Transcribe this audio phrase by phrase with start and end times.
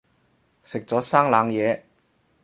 [0.63, 1.83] 食咗生冷嘢